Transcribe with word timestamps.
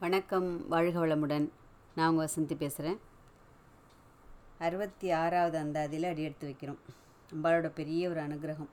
வணக்கம் 0.00 0.68
வாழ்க 0.68 1.06
வளமுடன். 1.06 1.48
நான் 1.94 2.10
உங்கள் 2.10 2.28
வசந்தி 2.28 2.56
பேசுகிறேன் 2.56 2.98
அறுபத்தி 4.58 5.10
ஆறாவது 5.10 5.58
அந்தாதியில் 5.58 6.08
அடி 6.08 6.22
எடுத்து 6.22 6.48
வைக்கிறோம். 6.48 6.78
அம்பாளோட 7.34 7.70
பெரிய 7.74 8.08
ஒரு 8.08 8.20
அனுகிரகம். 8.20 8.68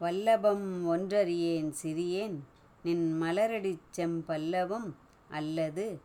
வல்லபம் 0.00 0.86
ஒன்றறியேன் 0.86 1.74
சிறியேன் 1.82 2.38
நின் 2.82 3.22
மலரடி 3.22 3.78
செம்பல்லவம் 3.96 4.92
அல்லது 5.30 6.00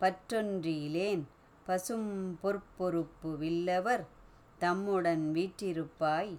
பற்றொன்றியிலேன் 0.00 1.22
பசும் 1.64 2.38
பொற்பொறுப்பு 2.42 3.36
வில்லவர் 3.38 4.06
தம்முடன் 4.58 5.30
வீற்றிருப்பாய். 5.34 6.36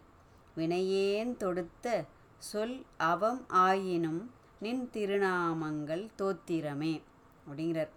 வினையேன் 0.58 1.38
தொடுத்த 1.38 2.06
சொல் 2.38 2.86
அவம் 2.98 3.46
ஆயினும் 3.48 4.35
நின் 4.64 4.90
திருநாமங்கள் 4.94 6.04
தோத்திரமே 6.20 7.02
அப்படிங்கிறார். 7.48 7.92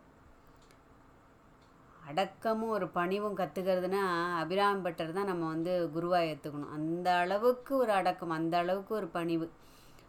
அடக்கமும் 2.09 2.75
ஒரு 2.77 2.87
பணிவும் 2.89 3.37
கற்றுக்கிறதுனா 3.37 4.03
அபிராமி 4.43 4.81
பட்டர் 4.81 5.13
தான் 5.13 5.31
நம்ம 5.31 5.47
வந்து 5.47 5.91
குருவாக 5.93 6.29
ஏற்றுக்கணும் 6.31 6.75
அந்த 6.77 7.17
அளவுக்கு 7.17 7.77
ஒரு 7.77 7.93
அடக்கம் 7.93 8.31
அந்த 8.31 8.55
அளவுக்கு 8.59 8.95
ஒரு 8.95 9.07
பணிவு. 9.07 9.51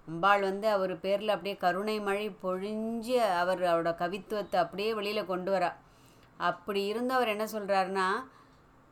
அம்பாள் 0.08 0.42
வந்து 0.42 0.68
அவர் 0.68 0.94
பேரில் 1.00 1.30
அப்படியே 1.30 1.56
கருணை 1.58 2.00
மழை 2.00 2.28
பொழிஞ்சு 2.44 3.18
அவர் 3.42 3.62
அவரோட 3.62 3.92
கவித்துவத்தை 4.04 4.56
அப்படியே 4.56 4.94
வெளியில் 4.94 5.30
கொண்டு 5.32 5.52
வரா. 5.52 5.72
அப்படி 6.38 6.86
இருந்து 6.86 7.14
அவர் 7.14 7.28
என்ன 7.28 7.46
சொல்கிறாருன்னா 7.46 8.08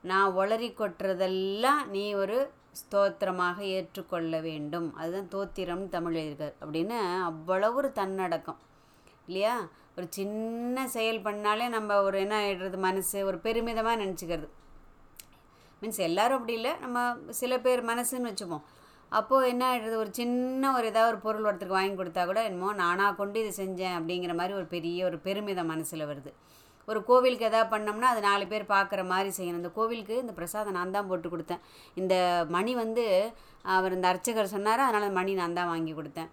நான் 0.03 0.35
ஒளரி 0.35 0.69
கொட்டுறதெல்லாம் 0.71 1.85
நீ 1.87 2.13
ஒரு 2.13 2.37
ஸ்தோத்திரமாக 2.79 3.57
ஏற்றுக்கொள்ள 3.59 4.39
வேண்டும். 4.41 4.87
அதுதான் 4.95 5.29
தோத்திரம் 5.35 5.89
தமிழ் 5.89 6.15
எழுதியிருக்கார் 6.15 6.57
அப்படின்னு 6.61 6.97
அவ்வளவு 7.23 7.75
ஒரு 7.75 7.91
தன்னடக்கம். 7.91 8.59
இல்லையா? 9.27 9.55
ஒரு 9.97 10.07
சின்ன 10.09 10.87
செயல் 10.87 11.19
பண்ணாலே 11.19 11.69
நம்ம 11.69 12.01
ஒரு 12.01 12.19
என்ன 12.19 12.35
ஆகிடுறது 12.41 12.77
மனசு 12.77 13.25
ஒரு 13.25 13.37
பெருமிதமாக 13.37 14.01
நினச்சிக்கிறது. 14.03 14.47
மீன்ஸ் 15.81 16.01
எல்லோரும் 16.07 16.37
அப்படி 16.37 16.53
இல்லை. 16.53 16.73
நம்ம 16.79 17.15
சில 17.29 17.59
பேர் 17.59 17.81
மனசுன்னு 17.85 18.29
வச்சுப்போம். 18.31 18.65
அப்போது 19.09 19.47
என்ன 19.47 19.63
ஆகிடுறது 19.71 19.95
ஒரு 19.95 20.09
சின்ன 20.11 20.71
ஒரு 20.73 20.85
ஏதாவது 20.85 21.11
ஒரு 21.11 21.19
பொருள் 21.25 21.47
ஒருத்தருக்கு 21.49 21.79
வாங்கி 21.79 22.03
கொடுத்தா 22.03 22.25
கூட 22.25 22.43
என்னமோ 22.43 22.73
நானாக 22.73 23.15
கொண்டு 23.15 23.47
இது 23.47 23.65
செஞ்சேன் 23.65 23.97
அப்படிங்கிற 23.97 24.33
மாதிரி 24.35 24.53
ஒரு 24.53 24.65
பெரிய 24.65 25.05
ஒரு 25.05 25.17
பெருமிதம் 25.17 25.65
மனசில் 25.65 26.05
வருது. 26.05 26.33
ஒரு 26.87 26.99
கோவிலுக்கு 27.09 27.49
எதாவது 27.49 27.71
பண்ணோம்னா 27.73 28.09
அது 28.13 28.21
நாலு 28.29 28.45
பேர் 28.51 28.71
பார்க்குற 28.75 29.01
மாதிரி 29.13 29.31
செய்யணும். 29.37 29.61
இந்த 29.61 29.71
கோவிலுக்கு 29.77 30.15
இந்த 30.23 30.33
பிரசாதம் 30.39 30.77
நான் 30.79 30.95
தான் 30.97 31.09
போட்டு 31.11 31.27
கொடுத்தேன். 31.33 31.63
இந்த 32.01 32.15
மணி 32.55 32.73
வந்து 32.83 33.05
அவர் 33.77 33.95
இந்த 33.95 34.07
அர்ச்சகர் 34.11 34.53
சொன்னார் 34.57 34.83
அதனால் 34.87 35.05
அந்த 35.05 35.17
மணி 35.21 35.31
நான் 35.39 35.57
தான் 35.59 35.71
வாங்கி 35.73 35.93
கொடுத்தேன். 35.97 36.29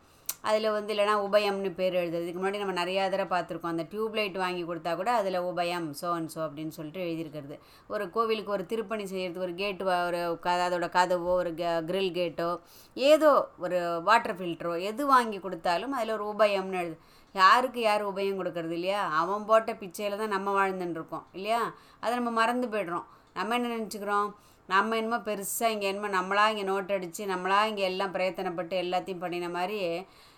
அதில் 0.48 0.74
வந்து 0.76 0.90
இல்லைனா 0.92 1.12
உபயம்னு 1.26 1.70
பேர் 1.78 1.94
எழுதுறது. 2.00 2.24
இதுக்கு 2.24 2.40
முன்னாடி 2.40 2.60
நம்ம 2.62 2.74
நிறையா 2.80 3.02
தடவை 3.12 3.28
பார்த்துருக்கோம். 3.30 3.72
அந்த 3.74 3.84
டியூப் 3.92 4.16
லைட் 4.18 4.36
வாங்கி 4.42 4.62
கொடுத்தா 4.70 4.92
கூட 4.98 5.10
அதில் 5.20 5.38
உபயம் 5.50 5.86
சோ 6.00 6.08
அண்ட் 6.16 6.30
சோ 6.34 6.40
அப்படின்னு 6.46 6.76
சொல்லிட்டு 6.78 7.04
எழுதியிருக்கிறது. 7.06 7.56
ஒரு 7.94 8.04
கோவிலுக்கு 8.16 8.54
ஒரு 8.56 8.64
திருப்பணி 8.72 9.04
செய்கிறதுக்கு 9.12 9.46
ஒரு 9.48 9.54
கேட்டு 9.62 9.84
ஒரு 10.08 10.20
க 10.46 10.56
அதோட 10.66 10.88
கதவோ 10.98 11.32
ஒரு 11.42 11.52
கிரில் 11.90 12.12
கேட்டோ 12.20 12.50
ஏதோ 12.96 13.32
ஒரு 13.64 13.80
வாட்டர் 14.10 14.36
ஃபில்டரோ 14.40 14.74
எது 14.90 15.04
வாங்கி 15.14 15.40
கொடுத்தாலும் 15.46 15.96
அதில் 15.98 16.16
ஒரு 16.18 16.26
உபயம்னு 16.34 16.80
எழுது. 16.82 16.98
யாருக்கு 17.40 17.80
யார் 17.88 18.02
உபயம் 18.10 18.40
கொடுக்கறது 18.40 18.74
இல்லையா? 18.78 19.00
அவன் 19.20 19.46
போட்ட 19.48 19.70
பிச்சையில் 19.82 20.20
தான் 20.22 20.34
நம்ம 20.36 20.48
வாழ்ந்துன்னு 20.58 20.98
இருக்கோம் 20.98 21.24
இல்லையா? 21.36 21.60
அதை 22.02 22.12
நம்ம 22.18 22.32
மறந்து 22.40 22.66
போய்டுறோம். 22.74 23.06
நம்ம 23.38 23.54
என்ன 23.58 23.72
நினச்சிக்கிறோம்? 23.76 24.28
நம்ம 24.68 24.96
என்னமோ 25.00 25.18
பெருசாக 25.28 25.72
இங்கே 25.74 25.88
என்னமோ 25.92 26.10
நம்மளா 26.18 26.44
இங்கே 26.52 26.66
நோட் 26.70 26.92
அடித்து 26.96 27.22
நம்மளா 27.32 27.58
இங்கே 27.70 27.84
எல்லாம் 27.88 28.12
பிரயத்தனப்பட்டு 28.14 28.76
எல்லாத்தையும் 28.84 29.24
பண்ணின 29.24 29.48
மாதிரி 29.56 29.78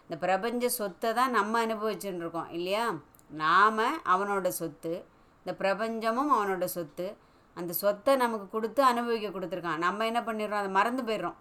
இந்த 0.07 0.17
பிரபஞ்ச 0.25 0.65
சொத்தை 0.79 1.11
தான் 1.19 1.37
நம்ம 1.39 1.61
அனுபவிச்சுட்டு 1.67 2.25
இருக்கோம் 2.25 2.51
இல்லையா? 2.57 2.85
நாம் 3.43 3.85
அவனோட 4.15 4.49
சொத்து 4.61 4.93
இந்த 5.41 5.53
பிரபஞ்சமும் 5.63 6.33
அவனோட 6.37 6.67
சொத்து 6.77 7.07
அந்த 7.57 7.73
சொத்தை 7.83 8.13
நமக்கு 8.23 8.47
கொடுத்து 8.55 8.81
அனுபவிக்க 8.93 9.29
கொடுத்துருக்கான். 9.37 9.83
நம்ம 9.87 10.07
என்ன 10.11 10.21
பண்ணிடுறோம்? 10.29 10.63
அதை 10.63 10.73
மறந்து 10.79 11.03
போயிடுறோம். 11.09 11.37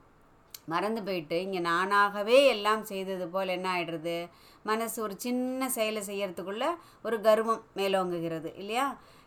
மறந்து 0.67 1.01
போயிட்டு 1.07 1.37
இங்கே 1.45 1.61
நானாகவே 1.69 2.37
எல்லாம் 2.53 2.83
செய்தது 2.83 3.25
போல் 3.33 3.55
என்ன 3.57 3.67
ஆகிடுறது 3.75 4.17
மனசு 4.69 4.97
ஒரு 5.05 5.15
சின்ன 5.25 5.69
செயலை 5.69 6.01
செய்யறதுக்குள்ள 6.09 6.65
ஒரு 7.07 7.17
கர்வம் 7.21 7.63
மேலோங்குகிறது 7.79 8.49
இல்லையா? 8.61 8.85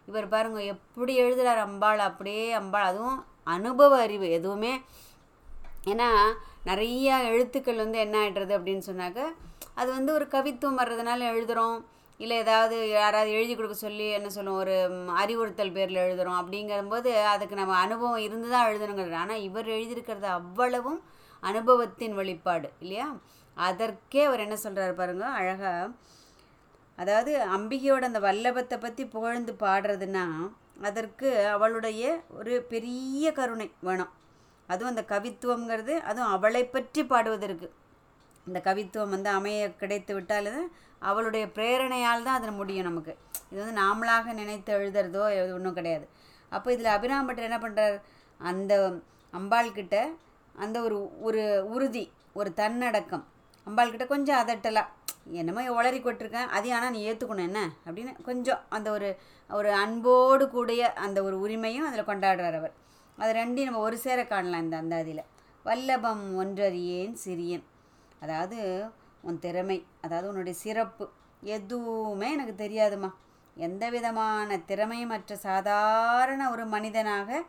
இவர் 0.09 0.27
பாருங்க 0.29 0.61
எப்படி 0.75 1.13
எழுதுகிறார் 1.23 1.61
அம்பாள் 1.67 2.01
அப்படியே 2.09 2.47
அம்பாள். 2.53 2.89
அதுவும் 2.91 3.19
அனுபவ 3.57 3.93
அறிவு 4.07 4.27
எதுவுமே. 4.39 4.73
ஏன்னா 5.93 6.09
நிறையா 6.67 7.17
எழுத்துக்கள் 7.29 7.83
வந்து 7.83 7.99
என்ன 7.99 8.17
ஆகிடுறது 8.23 8.53
அப்படின்னு 8.59 8.89
சொன்னாக்க 8.89 9.21
அது 9.81 9.89
வந்து 9.97 10.11
ஒரு 10.13 10.27
கவித்துவம் 10.33 10.81
வர்றதுனால 10.81 11.27
எழுதுகிறோம் 11.33 11.77
இல்லை 12.21 12.37
ஏதாவது 12.37 12.77
யாராவது 12.91 13.31
எழுதி 13.31 13.55
கொடுக்க 13.55 13.77
சொல்லி 13.79 14.07
என்ன 14.17 14.29
சொல்லுவோம் 14.37 14.63
ஒரு 14.63 14.77
அறிவுறுத்தல் 15.21 15.75
பேரில் 15.77 16.03
எழுதுகிறோம் 16.05 16.41
அப்படிங்கும்போது 16.41 17.11
அதுக்கு 17.33 17.61
நம்ம 17.61 17.77
அனுபவம் 17.85 18.25
இருந்து 18.25 18.49
தான் 18.49 18.69
எழுதணுங்கிறது. 18.71 19.23
ஆனால் 19.25 19.45
இவர் 19.49 19.69
எழுதியிருக்கிறது 19.77 20.29
அவ்வளவும் 20.39 21.01
அனுபவத்தின் 21.43 22.15
வெளிப்பாடு 22.21 22.69
இல்லையா? 22.83 23.09
அதற்கே 23.57 24.23
அவர் 24.29 24.45
என்ன 24.47 24.57
சொல்கிறார் 24.65 25.01
பாருங்கள் 25.01 25.37
அழகாக 25.41 25.91
அதாவது 26.99 27.33
அம்பிகையோட 27.57 28.05
அந்த 28.11 28.21
வல்லபத்தை 28.29 28.77
பற்றி 28.85 29.03
புகழ்ந்து 29.15 29.53
பாடுறதுன்னா 29.65 30.25
அதற்கு 30.89 31.29
அவளுடைய 31.55 32.03
ஒரு 32.39 32.55
பெரிய 32.73 33.33
கருணை 33.39 33.69
வேணும். 33.89 34.13
அதுவும் 34.69 34.93
அந்த 34.93 35.05
கவித்துவங்கிறது 35.13 35.95
அதுவும் 36.09 36.33
அவளை 36.37 36.63
பற்றி 36.75 37.03
பாடுவதற்கு. 37.13 37.69
இந்த 38.47 38.59
கவித்துவம் 38.69 39.15
வந்து 39.15 39.31
அமைய 39.39 39.63
கிடைத்து 39.83 40.13
விட்டால் 40.17 40.53
அவளுடைய 41.09 41.45
பிரேரணையால் 41.57 42.27
தான் 42.27 42.39
அதில் 42.39 42.59
முடியும் 42.61 42.89
நமக்கு. 42.91 43.13
இது 43.51 43.59
வந்து 43.63 43.81
நாமளாக 43.83 44.33
நினைத்து 44.41 44.71
எழுதுறதோ 44.79 45.23
ஒன்றும் 45.57 45.77
கிடையாது. 45.79 46.07
அப்போ 46.53 46.69
இதில் 46.75 46.95
அபிராம்பட்டர் 46.97 47.49
என்ன 47.49 47.59
பண்ணுறார் 47.65 47.97
அந்த 48.41 48.75
அம்பாள்கிட்ட 49.33 49.97
அந்த 50.65 50.77
ஒரு 50.87 50.99
ஒரு 51.29 51.43
உறுதி 51.75 52.05
ஒரு 52.33 52.51
தன்னடக்கம். 52.55 53.25
அம்பாள்கிட்ட 53.67 54.07
கொஞ்சம் 54.07 54.41
அதட்டலாம் 54.43 54.91
என்னமோ 55.41 55.63
உளறி 55.79 55.99
கொட்டிருக்கேன் 56.03 56.53
அதையும் 56.57 56.77
ஆனால் 56.77 56.91
நீ 56.91 57.01
ஏற்றுக்கணும் 57.09 57.49
என்ன? 57.49 57.61
அப்படின்னு 57.87 58.13
கொஞ்சம் 58.29 58.61
அந்த 58.69 58.89
ஒரு 58.91 59.09
ஒரு 59.51 59.71
அன்போடு 59.83 60.45
கூடிய 60.51 60.83
அந்த 61.05 61.19
ஒரு 61.23 61.37
உரிமையும் 61.45 61.89
அதில் 61.89 62.09
கொண்டாடுறார் 62.11 62.57
அவர். 62.61 62.75
அது 63.19 63.33
ரெண்டையும் 63.41 63.69
நம்ம 63.71 63.85
ஒரு 63.89 63.97
சேர 63.99 64.19
காணலாம் 64.25 64.65
இந்த 64.67 64.77
அந்த 64.77 64.97
அதில் 64.97 65.23
வல்லபம் 65.65 66.25
ஒன்றறியேன் 66.43 67.15
சிறியன். 67.25 67.65
அதாவது 68.21 68.59
உன் 69.29 69.39
திறமை 69.39 69.79
அதாவது 70.01 70.29
உன்னுடைய 70.31 70.57
சிறப்பு. 70.65 71.07
எதுவுமே 71.57 72.29
எனக்கு 72.37 72.55
தெரியாதுமா 72.65 73.11
எந்த 73.57 73.85
விதமான 73.91 74.59
திறமையும் 74.71 75.13
மற்ற 75.13 75.37
சாதாரண 75.49 76.43
ஒரு 76.51 76.65
மனிதனாக 76.67 77.41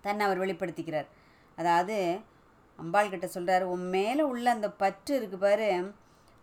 தன்னை 0.00 0.22
அவர் 0.26 0.42
வெளிப்படுத்திக்கிறார். 0.44 1.08
அதாவது 1.58 1.96
அம்பாள் 2.78 3.12
கிட்ட 3.12 3.26
சொல்கிறாரு 3.34 3.64
உன் 3.74 3.84
மேலே 3.88 4.22
உள்ள 4.22 4.46
அந்த 4.50 4.68
பற்று 4.82 5.12
இருக்கு 5.16 5.38
பாரு. 5.38 5.68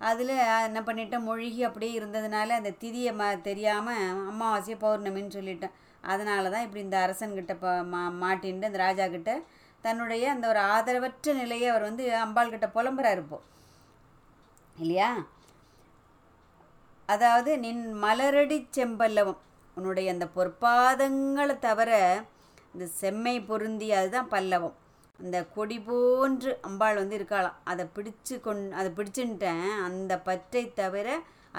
அதில் 0.01 0.33
என்ன 0.67 0.79
பண்ணிட்டேன் 0.85 1.25
மூழ்கி 1.27 1.61
அப்படியே 1.63 1.91
இருந்ததுனால 1.99 2.55
அந்த 2.59 2.71
திதியை 2.83 3.11
ம 3.19 3.25
தெரியாமல் 3.41 4.05
அமாவாசையை 4.29 4.77
பௌர்ணமின்னு 4.83 5.35
சொல்லிட்டேன். 5.37 5.75
அதனால 6.03 6.49
தான் 6.49 6.65
இப்படி 6.65 6.83
இந்த 6.83 6.97
அரசன்கிட்ட 7.05 7.55
இப்போ 7.57 7.71
மா 7.93 8.01
மாட்டின்ட்டு 8.23 8.69
அந்த 8.69 8.79
ராஜா 8.87 9.05
கிட்ட 9.07 9.31
தன்னுடைய 9.83 10.23
அந்த 10.29 10.45
ஒரு 10.47 10.59
ஆதரவற்ற 10.73 11.33
நிலையை 11.33 11.67
அவர் 11.69 11.87
வந்து 11.89 12.03
அம்பாள் 12.23 12.53
கிட்ட 12.53 12.67
புலம்புறாரு 12.75 13.21
இப்போ. 13.25 13.39
இல்லையா? 14.75 15.11
அதாவது 17.09 17.51
நின் 17.59 17.85
மலரடி 18.03 18.57
செம்பல்லவம். 18.77 19.39
உன்னுடைய 19.77 20.07
அந்த 20.11 20.25
பொற்பாதங்களை 20.35 21.55
தவிர 21.59 21.91
இந்த 22.73 22.85
செம்மை 22.99 23.35
பொருந்தி 23.41 23.87
அதுதான் 23.91 24.29
பல்லவம். 24.29 24.75
அந்த 25.21 25.37
கொடி 25.55 25.77
போன்று 25.87 26.51
அம்பாள் 26.67 26.99
வந்து 27.01 27.17
இருக்காளாம். 27.19 27.57
அதை 27.71 27.85
பிடிச்சு 27.95 28.35
கொண் 28.45 28.63
அதை 28.79 28.89
பிடிச்சுன்ட்டேன். 28.99 29.65
அந்த 29.87 30.13
பற்றை 30.29 30.63
தவிர 30.81 31.07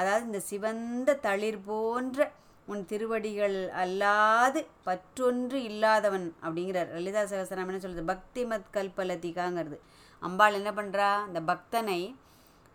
அதாவது 0.01 0.25
இந்த 0.31 0.41
சிவந்த 0.51 1.19
தளிர் 1.27 1.61
போன்ற 1.71 2.31
உன் 2.73 2.83
திருவடிகள் 2.91 3.57
அல்லாது 3.83 4.61
பற்றொன்று 4.89 5.59
இல்லாதவன் 5.71 6.27
அப்படிங்கிறார். 6.45 6.91
லலிதா 6.97 7.23
சகசரம் 7.33 7.69
என்ன 7.71 7.81
சொல்கிறது 7.85 8.11
பக்தி 8.13 8.43
மத் 8.51 8.69
கல்பலதிகாங்கிறது. 8.77 9.79
அம்பாள் 10.23 10.59
என்ன 10.61 10.71
பண்ணுறா 10.79 11.09
இந்த 11.29 11.41
பக்தனை 11.51 12.01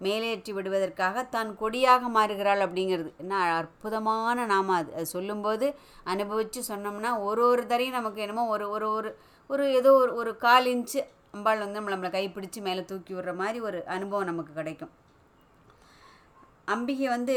மேலேற்றி 0.01 0.51
விடுவதற்காக 0.55 1.23
தான் 1.35 1.51
கொடியாக 1.61 2.09
மாறுகிறாள் 2.17 2.61
அப்படிங்கிறது. 2.65 3.09
என்ன 3.23 3.39
அற்புதமான 3.59 4.45
நாம 4.51 4.75
அது. 4.79 4.89
அது 4.97 5.07
சொல்லும்போது 5.15 5.67
அனுபவித்து 6.13 6.61
சொன்னோம்னா 6.71 7.11
ஒரு 7.27 7.43
ஒரு 7.51 7.63
தரையும் 7.71 7.97
நமக்கு 7.99 8.21
என்னமோ 8.25 8.45
ஒரு 8.55 8.67
ஒரு 8.75 8.89
ஒரு 8.97 9.11
ஒரு 9.49 9.65
ஏதோ 9.73 9.91
ஒரு 9.93 10.11
ஒரு 10.13 10.31
கால் 10.37 10.65
இன்ச்சு 10.65 10.99
அம்பாள் 11.35 11.61
வந்து 11.63 11.77
நம்மளை 11.77 11.93
நம்மளை 11.95 12.09
கைப்பிடிச்சு 12.15 12.59
மேலே 12.61 12.81
தூக்கி 12.85 13.13
விடுற 13.13 13.33
மாதிரி 13.35 13.59
ஒரு 13.61 13.79
அனுபவம் 13.95 14.29
நமக்கு 14.31 14.53
கிடைக்கும். 14.53 14.91
அம்பிகை 16.65 17.07
வந்து 17.07 17.35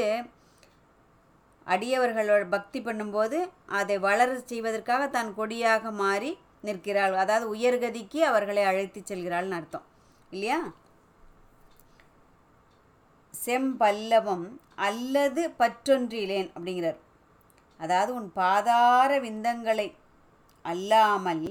அடியவர்களோட 1.66 2.44
பக்தி 2.48 2.78
பண்ணும்போது 2.80 3.38
அதை 3.78 3.96
வளர 3.98 4.38
செய்வதற்காக 4.52 5.02
தான் 5.08 5.30
கொடியாக 5.34 5.90
மாறி 6.02 6.30
நிற்கிறாள். 6.60 7.14
அதாவது 7.14 7.46
உயர்கதிக்கு 7.54 8.20
அவர்களை 8.30 8.62
அழைத்து 8.62 9.00
செல்கிறாள்னு 9.00 9.58
அர்த்தம். 9.60 9.86
இல்லையா? 10.30 10.58
செம்பல்லவம் 13.34 14.46
அல்லது 14.88 15.42
பற்றொன்றிலேன் 15.62 16.50
அப்படிங்கிறார். 16.56 17.00
அதாவது 17.80 18.10
உன் 18.14 18.30
பாதார 18.32 19.10
விந்தங்களை 19.20 19.88
அல்லாமல் 20.64 21.46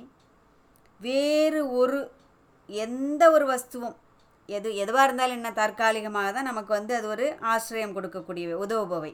வேறு 1.07 1.61
ஒரு 1.79 1.99
எந்த 2.69 3.23
ஒரு 3.35 3.45
வஸ்துவும் 3.51 3.95
எது 4.49 4.69
எதுவாக 4.83 5.05
இருந்தாலும் 5.07 5.37
என்ன 5.39 5.49
தற்காலிகமாக 5.59 6.29
தான் 6.35 6.49
நமக்கு 6.49 6.71
வந்து 6.77 6.93
அது 6.97 7.07
ஒரு 7.13 7.25
ஆசிரியம் 7.53 7.95
கொடுக்கக்கூடியவை 7.97 8.55
உதவுபவை. 8.65 9.11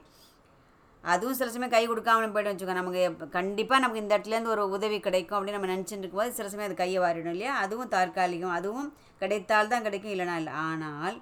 அதுவும் 1.03 1.37
சில 1.39 1.49
சமயம் 1.53 1.73
கை 1.73 1.81
கொடுக்காம 1.87 2.29
போய்ட்டு 2.35 2.51
வச்சுக்கோ 2.51 2.75
நமக்கு 2.79 3.01
கண்டிப்பாக 3.37 3.81
நமக்கு 3.81 4.01
இந்த 4.03 4.13
இடத்துலேருந்து 4.15 4.53
ஒரு 4.53 4.63
உதவி 4.75 4.97
கிடைக்கும் 5.07 5.37
அப்படின்னு 5.37 5.57
நம்ம 5.57 5.71
நினச்சிட்டு 5.73 6.03
இருக்கும்போது 6.03 6.37
சில 6.37 6.47
சமயம் 6.51 6.69
அது 6.69 6.81
கையை 6.83 6.99
வாரிடும் 7.03 7.35
இல்லையா? 7.35 7.53
அதுவும் 7.63 7.91
தற்காலிகம் 7.95 8.55
அதுவும் 8.59 8.88
கிடைத்தால் 9.21 9.71
தான் 9.73 9.85
கிடைக்கும் 9.88 10.13
இல்லைனா 10.13 10.38
இல்லை. 10.41 10.53
ஆனால் 10.69 11.17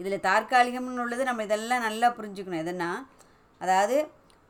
இதில் 0.00 0.24
தற்காலிகம்னு 0.28 1.02
உள்ளது 1.06 1.24
நம்ம 1.30 1.44
இதெல்லாம் 1.48 1.86
நல்லா 1.88 2.10
புரிஞ்சுக்கணும். 2.18 2.62
எதுனா 2.64 2.90
அதாவது 3.60 3.96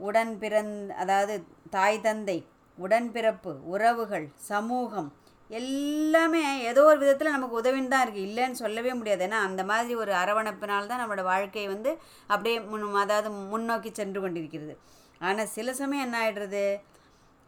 உடன் 0.00 0.34
பிறந் 0.42 0.75
அதாவது 1.02 1.34
தாய் 1.76 2.04
தந்தை 2.06 2.38
உடன்பிறப்பு 2.79 3.53
உறவுகள் 3.75 4.26
சமூகம் 4.50 5.11
எல்லாமே 5.50 6.43
ஏதோ 6.71 6.82
ஒரு 6.91 6.99
விதத்தில் 7.03 7.35
நமக்கு 7.35 7.59
உதவின்னு 7.61 7.93
தான் 7.93 8.05
இருக்குது 8.05 8.26
இல்லைன்னு 8.29 8.61
சொல்லவே 8.62 8.93
முடியாது. 8.99 9.23
ஏன்னா 9.26 9.41
அந்த 9.49 9.62
மாதிரி 9.71 9.94
ஒரு 10.03 10.12
அரவணைப்பினால் 10.23 10.91
தான் 10.91 11.03
நம்மளோட 11.03 11.25
வாழ்க்கை 11.32 11.67
வந்து 11.75 11.91
அப்படியே 12.32 12.56
முன் 12.71 12.87
அதாவது 13.05 13.31
முன்னோக்கி 13.53 13.91
சென்று 14.00 14.21
கொண்டிருக்கிறது. 14.25 14.75
ஆனால் 15.21 15.53
சில 15.56 15.75
சமயம் 15.81 16.06
என்ன 16.06 16.19
ஆகிடுறது 16.23 16.65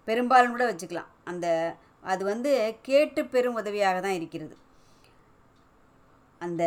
பெரும்பாலும் 0.08 0.54
கூட 0.54 0.66
வச்சுக்கலாம். 0.70 1.10
அந்த 1.30 1.46
அது 2.12 2.22
வந்து 2.32 2.52
கேட்டு 2.88 3.20
பெரும் 3.34 3.58
உதவியாக 3.60 4.00
தான் 4.00 4.18
இருக்கிறது. 4.18 4.54
அந்த 6.40 6.64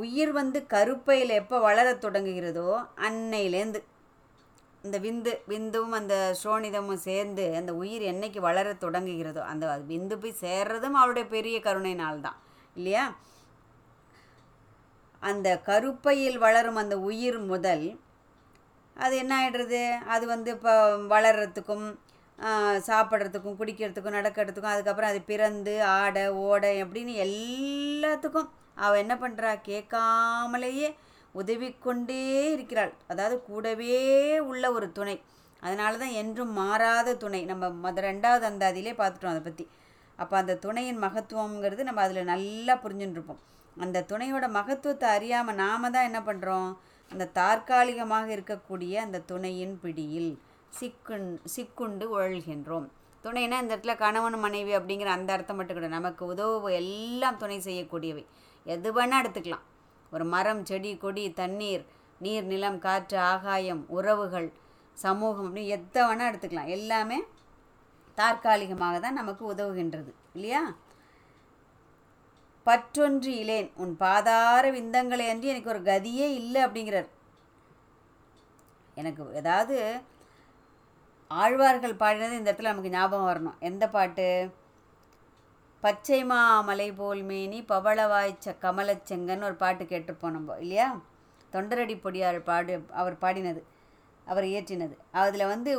உயிர் 0.00 0.32
வந்து 0.40 0.58
கருப்பையில் 0.74 1.32
எப்போ 1.40 1.56
வளரத் 1.68 2.02
தொடங்குகிறதோ 2.04 2.68
அன்னையிலேருந்து 3.06 3.80
இந்த 4.88 4.98
விந்து 4.98 5.32
விந்துவும் 5.48 5.92
அந்த 5.92 6.14
சோனிதமும் 6.42 7.00
சேர்ந்து 7.02 7.44
அந்த 7.56 7.72
உயிர் 7.74 8.04
என்னைக்கு 8.04 8.40
வளர 8.40 8.68
தொடங்குகிறதோ 8.80 9.42
அந்த 9.44 9.76
விந்து 9.88 10.16
போய் 10.18 10.40
சேர்றதும் 10.40 10.98
அவளுடைய 10.98 11.26
பெரிய 11.28 11.56
கருணையினால் 11.60 12.20
தான் 12.20 12.38
இல்லையா? 12.76 13.04
அந்த 15.22 15.48
கருப்பையில் 15.66 16.38
வளரும் 16.38 16.76
அந்த 16.76 16.96
உயிர் 17.00 17.38
முதல் 17.44 17.86
அது 18.96 19.14
என்ன 19.16 19.32
ஆகிடுறது 19.38 19.80
அது 20.08 20.24
வந்து 20.26 20.50
இப்போ 20.50 20.72
வளர்கிறதுக்கும் 21.08 21.86
சாப்பிட்றதுக்கும் 22.86 23.58
குடிக்கிறதுக்கும் 23.58 24.16
நடக்கிறதுக்கும் 24.16 24.72
அதுக்கப்புறம் 24.72 25.10
அது 25.10 25.20
பிறந்து 25.22 25.74
ஆட 25.94 26.18
ஓட 26.44 26.64
அப்படின்னு 26.82 27.14
எல்லாத்துக்கும் 27.26 28.48
அவள் 28.76 29.02
என்ன 29.02 29.14
பண்ணுறா 29.16 29.52
கேட்காமலேயே 29.64 30.88
உதவி 31.34 31.68
கொண்டே 31.86 32.22
இருக்கிறாள். 32.54 32.92
அதாவது 33.12 33.36
கூடவே 33.42 33.96
உள்ள 34.50 34.64
ஒரு 34.72 34.88
துணை. 34.92 35.16
அதனால 35.62 35.98
தான் 36.02 36.16
என்றும் 36.22 36.52
மாறாத 36.60 37.14
துணை. 37.24 37.42
நம்ம 37.50 37.70
மத 37.84 38.00
ரெண்டாவது 38.10 38.44
அந்தாதியிலே 38.50 38.94
பார்த்துட்டோம் 39.00 39.34
அதை 39.34 39.42
பற்றி 39.48 39.66
அப்போ 40.18 40.34
அந்த 40.40 40.54
துணையின் 40.64 41.02
மகத்துவங்கிறது 41.04 41.82
நம்ம 41.88 42.02
அதில் 42.04 42.30
நல்லா 42.30 42.74
புரிஞ்சுட்டுருப்போம் 42.84 43.42
அந்த 43.84 44.04
துணையோட 44.10 44.46
மகத்துவத்தை 44.56 45.08
அறியாமல் 45.16 45.58
நாம 45.62 45.90
தான் 45.94 46.08
என்ன 46.10 46.20
பண்ணுறோம் 46.28 46.70
அந்த 47.10 47.28
தற்காலிகமாக 47.38 48.28
இருக்கக்கூடிய 48.36 48.94
அந்த 49.04 49.18
துணையின் 49.30 49.76
பிடியில் 49.82 50.32
சிக்குண் 50.78 51.28
சிக்குண்டு 51.54 52.06
உழல்கின்றோம் 52.14 52.88
துணைனா 53.24 53.56
இந்த 53.62 53.72
இடத்துல 53.74 53.94
கணவன் 54.02 54.38
மனைவி 54.44 54.72
அப்படிங்கிற 54.78 55.10
அந்த 55.14 55.30
அர்த்தம் 55.36 55.58
மட்டும் 55.58 55.76
கிடையாது. 55.76 55.98
நமக்கு 56.00 56.24
உதவு 56.24 56.72
எல்லாம் 56.80 57.40
துணை 57.42 57.58
செய்யக்கூடியவை. 57.68 58.24
எது 58.66 58.90
வேணால் 58.98 59.20
எடுத்துக்கலாம். 59.22 59.64
ஒரு 60.12 60.24
மரம் 60.24 60.64
செடி 60.64 60.92
கொடி 60.96 61.24
தண்ணீர் 61.32 61.84
நீர் 62.18 62.46
நிலம் 62.52 62.78
காற்று 62.78 63.18
ஆகாயம் 63.18 63.82
உறவுகள் 63.88 64.48
சமூகம் 64.96 65.46
அப்படின்னு 65.46 65.74
எதை 65.76 66.02
வேணால் 66.04 66.30
எடுத்துக்கலாம். 66.30 66.72
எல்லாமே 66.76 67.18
தற்காலிகமாக 68.18 68.96
தான் 69.00 69.18
நமக்கு 69.20 69.42
உதவுகின்றது 69.54 70.12
இல்லையா? 70.32 70.62
பற்றொன்று 72.66 73.30
இலேன் 73.42 73.68
உன் 73.74 73.96
பாதார 73.96 74.64
விந்தங்களை 74.72 75.26
அன்றி 75.32 75.48
எனக்கு 75.52 75.72
ஒரு 75.74 75.82
கதியே 75.82 76.26
இல்லை 76.40 76.60
அப்படிங்கிறார். 76.64 77.08
எனக்கு 78.94 79.22
ஏதாவது 79.34 79.76
ஆழ்வார்கள் 81.30 82.00
பாடினது 82.02 82.38
இந்த 82.40 82.52
இடத்துல 82.52 82.72
நமக்கு 82.72 82.90
ஞாபகம் 82.90 83.28
வரணும். 83.30 83.58
எந்த 83.58 83.84
பாட்டு? 83.88 84.26
பச்சை 85.80 86.24
மாமலை 86.24 86.92
போல் 86.96 87.22
மேனி 87.22 87.58
பவளவாய்ச்ச 87.68 88.54
கமலச்செங்கன்னு 88.62 89.44
ஒரு 89.44 89.54
பாட்டு 89.54 89.84
கேட்டிருப்போம் 89.84 90.30
நம்ம 90.30 90.56
இல்லையா? 90.60 91.00
தொண்டரடி 91.52 91.94
பொடியார் 92.04 92.38
பாடு 92.42 92.84
அவர் 92.90 93.16
பாடினது 93.20 93.62
அவர் 94.26 94.44
இயற்றினது. 94.44 94.94
அதில் 95.12 95.46
வந்து 95.46 95.72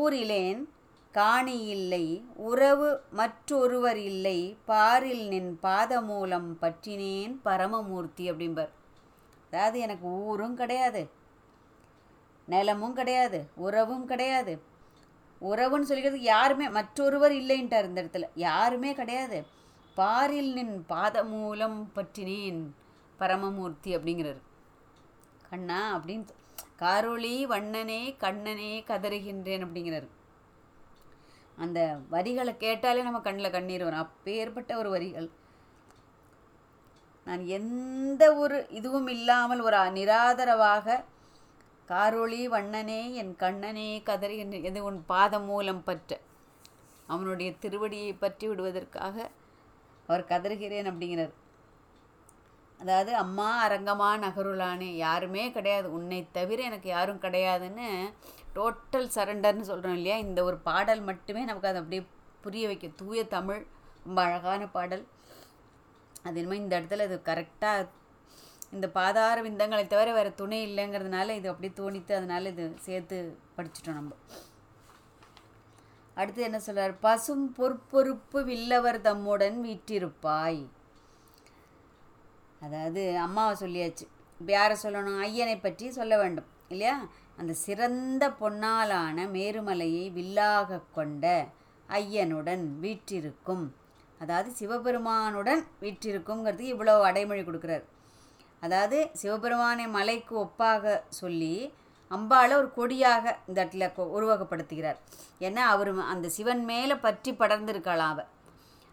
ஊரிலேன் 0.00 0.68
காணி 1.12 1.58
இல்லை 1.66 2.04
உறவு 2.34 2.88
மற்றொருவர் 3.10 3.96
இல்லை 3.96 4.56
பாரில் 4.66 5.28
நின் 5.28 5.58
பாதமூலம் 5.62 6.50
பற்றினேன் 6.62 7.36
பரமமூர்த்தி 7.42 8.30
அப்படிம்பார். 8.32 8.72
அதாவது 9.52 9.78
எனக்கு 9.80 10.08
ஊரும் 10.08 10.56
கிடையாது 10.56 11.10
நிலமும் 12.48 12.94
கிடையாது 12.94 13.38
உறவும் 13.56 14.04
கிடையாது 14.04 14.52
உறவுன்னு 15.40 15.86
சொல்லிக்கிறது 15.88 16.14
யாருமே 16.14 16.68
மற்றொருவர் 16.68 17.32
இல்லைன்ட்டார் 17.32 17.84
இந்த 17.84 18.02
இடத்துல. 18.02 18.24
யாருமே 18.34 18.94
கிடையாது. 18.94 19.46
பாரில் 19.96 20.52
நின் 20.52 20.86
பாத 20.86 21.24
மூலம் 21.24 21.90
பற்றினேன் 21.94 22.70
பரமமூர்த்தி 23.16 23.96
அப்படிங்கிறார். 23.96 24.40
கண்ணா 25.50 25.96
அப்படின்னு 25.96 26.26
காரொளி 26.78 27.42
வண்ணனே 27.42 28.16
கண்ணனே 28.16 28.84
கதறுகின்றேன் 28.86 29.64
அப்படிங்கிறார். 29.66 30.08
அந்த 31.56 31.98
வரிகளை 32.08 32.56
கேட்டாலே 32.56 33.02
நம்ம 33.02 33.20
கண்ணில் 33.20 33.50
கண்ணீர் 33.50 33.84
வரும். 33.84 33.98
அப்பேற்பட்ட 33.98 34.76
ஒரு 34.78 34.90
வரிகள். 34.90 35.30
நான் 37.24 37.46
எந்த 37.46 38.34
ஒரு 38.34 38.66
இதுவும் 38.70 39.06
இல்லாமல் 39.06 39.60
ஒரு 39.60 39.76
நிராதரவாக 39.76 41.04
காரொளி 41.90 42.40
வண்ணனே 42.54 43.02
என் 43.20 43.34
கண்ணனே 43.36 43.88
கதறி 44.08 44.36
எது 44.70 44.80
உன் 44.84 44.98
பாதம் 45.06 45.44
மூலம் 45.44 45.84
பற்ற. 45.84 46.20
அவனுடைய 47.06 47.50
திருவடியை 47.62 48.10
பற்றி 48.18 48.46
விடுவதற்காக 48.48 49.16
அவர் 50.06 50.24
கதறுகிறேன் 50.32 50.88
அப்படிங்கிறார். 50.90 51.32
அதாவது 52.80 53.12
அம்மா 53.14 53.68
அரங்கமா 53.68 54.10
நகருளானே 54.24 54.90
யாருமே 54.96 55.44
கிடையாது. 55.52 55.92
உன்னை 55.92 56.18
தவிர 56.32 56.62
எனக்கு 56.62 56.88
யாரும் 56.88 57.22
கிடையாதுன்னு 57.24 57.88
டோட்டல் 58.54 59.08
சரண்டர்னு 59.16 59.68
சொல்கிறோம் 59.70 59.96
இல்லையா? 59.98 60.16
இந்த 60.16 60.40
ஒரு 60.44 60.58
பாடல் 60.68 61.00
மட்டுமே 61.00 61.44
நமக்கு 61.44 61.70
அதை 61.70 61.80
அப்படியே 61.82 62.04
புரிய 62.40 62.66
வைக்க 62.66 62.86
தூய 62.96 63.22
தமிழ் 63.36 63.62
ரொம்ப 64.04 64.18
அழகான 64.22 64.68
பாடல். 64.76 65.04
அது 66.22 66.38
இனிமேல் 66.40 66.62
இந்த 66.64 66.74
இடத்துல 66.80 67.06
அது 67.08 67.16
கரெக்டாக 67.24 67.88
இந்த 68.72 68.86
பாதார 68.88 69.36
விந்தங்களை 69.42 69.86
தவிர 69.86 70.12
வேறு 70.12 70.34
துணை 70.34 70.58
இல்லைங்கிறதுனால 70.68 71.34
இது 71.38 71.48
அப்படியே 71.50 71.72
தோணித்து 71.76 72.12
அதனால 72.12 72.48
இது 72.48 72.64
சேர்த்து 72.80 73.16
படிச்சிட்டோம் 73.56 73.98
நம்ம. 74.00 74.12
அடுத்து 76.16 76.42
என்ன 76.42 76.58
சொல்கிறார் 76.58 76.94
பசும் 76.98 77.46
பொற்பொறுப்பு 77.58 78.38
வில்லவர் 78.44 79.00
தம்முடன் 79.00 79.58
வீற்றிருப்பாய். 79.66 80.62
அதாவது 82.60 83.18
அம்மாவை 83.18 83.54
சொல்லியாச்சு. 83.60 84.06
இப்போ 84.40 84.52
யாரை 84.52 84.76
சொல்லணும்? 84.82 85.18
ஐயனை 85.26 85.56
பற்றி 85.60 85.90
சொல்ல 85.90 86.16
வேண்டும். 86.18 86.48
இல்லையா? 86.68 86.96
அந்த 87.36 87.52
சிறந்த 87.52 88.24
பொன்னாலான 88.30 89.26
மேருமலையை 89.26 90.12
வில்லாக 90.12 90.80
கொண்ட 90.92 91.46
ஐயனுடன் 91.88 92.64
வீற்றிருக்கும். 92.80 93.66
அதாவது 94.18 94.50
சிவபெருமானுடன் 94.50 95.62
வீற்றிருக்குங்கிறதுக்கு 95.80 96.74
இவ்வளோ 96.74 97.00
அடைமொழி 97.00 97.42
கொடுக்குறாரு. 97.42 97.86
அதாவது 98.60 99.10
சிவபெருமானை 99.12 99.88
மலைக்கு 99.88 100.38
ஒப்பாக 100.38 101.00
சொல்லி 101.08 101.72
அம்பாளை 102.10 102.56
ஒரு 102.56 102.72
கொடியாக 102.74 103.36
இந்த 103.46 103.64
இடத்துல 103.64 103.92
கொ- 103.96 104.10
உருவகப்படுத்துகிறார். 104.16 104.96
ஏன்னா 105.40 105.56
அவர் 105.56 106.00
அந்த 106.00 106.28
சிவன் 106.28 106.64
மேலே 106.64 106.94
பற்றி 106.94 107.32
படர்ந்திருக்கலாம் 107.32 108.08
அவள் 108.08 108.24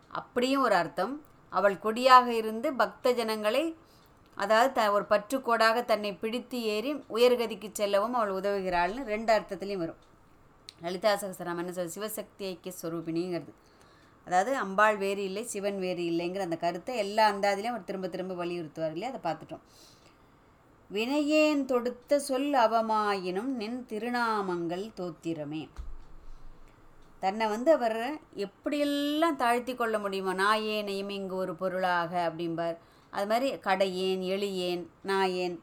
அப்படியும் 0.08 0.62
ஒரு 0.62 0.76
அர்த்தம். 0.76 1.22
அவள் 1.50 1.80
கொடியாக 1.80 2.34
இருந்து 2.34 2.74
பக்த 2.74 3.12
ஜனங்களை 3.12 3.78
அதாவது 4.36 4.72
த 4.74 4.92
ஒரு 4.92 5.06
பற்றுக்கோடாக 5.10 5.86
தன்னை 5.86 6.14
பிடித்து 6.14 6.62
ஏறி 6.64 6.94
உயர்கதிக்கு 6.94 7.70
செல்லவும் 7.72 8.14
அவள் 8.14 8.32
உதவுகிறாள்னு 8.32 9.04
ரெண்டு 9.04 9.34
அர்த்தத்துலேயும் 9.34 9.78
வரும். 9.78 9.96
லலிதா 10.82 11.14
சகசரம் 11.14 11.58
என்ன 11.58 11.72
சொல்றது? 11.72 11.94
சிவசக்தி 11.96 12.44
ஐக்கிய 12.44 12.76
ஸ்வரூபிணிங்கிறது 12.82 13.54
அதாவது 14.28 14.52
அம்பாள் 14.56 14.98
வேறு 14.98 15.24
இல்லை 15.24 15.44
சிவன் 15.46 15.80
வேறு 15.80 16.04
இல்லைங்கிற 16.04 16.40
அந்த 16.40 16.58
கருத்தை 16.58 16.98
எல்லா 16.98 17.24
அந்தாதிலையும் 17.32 17.74
அவர் 17.74 17.84
திரும்ப 17.84 18.08
திரும்ப 18.08 18.34
வலியுறுத்துவார் 18.34 18.94
இல்லையா? 18.96 19.12
அதை 19.14 19.22
பார்த்துட்டோம். 19.24 19.64
வினையேன் 20.90 21.66
தொடுத்த 21.66 22.20
சொல் 22.20 22.54
அவமாயினும் 22.64 23.52
நின் 23.54 23.80
திருநாமங்கள் 23.90 24.86
தோத்திரமே. 25.00 25.64
தன்னை 27.20 27.46
வந்து 27.48 27.70
அவர் 27.72 28.00
எப்படியெல்லாம் 28.36 29.36
தாழ்த்தி 29.36 29.74
கொள்ள 29.76 29.98
முடியுமோ 30.00 30.34
நான் 30.34 30.66
ஏனையும் 30.76 31.10
இங்கு 31.10 31.36
ஒரு 31.36 31.56
பொருளாக 31.56 32.12
அப்படிம்பார். 32.30 32.76
அது 33.14 33.28
மாதிரி 33.28 33.50
கடையேன் 33.68 34.24
எளியேன் 34.36 34.84
நாயேன் 35.04 35.56